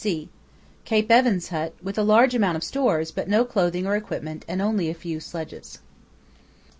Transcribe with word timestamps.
(c) 0.03 0.27
Cape 0.83 1.11
Evans 1.11 1.49
Hut 1.49 1.75
with 1.83 1.95
a 1.95 2.01
large 2.01 2.33
amount 2.33 2.57
of 2.57 2.63
stores, 2.63 3.11
but 3.11 3.29
no 3.29 3.45
clothing 3.45 3.85
or 3.85 3.95
equipment 3.95 4.43
and 4.47 4.59
only 4.59 4.89
a 4.89 4.95
few 4.95 5.19
sledges. 5.19 5.77